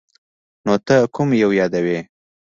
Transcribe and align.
نو 0.65 0.73
ته 0.85 0.95
کوم 1.13 1.29
یو 1.43 1.51
یادوې؟ 1.59 1.99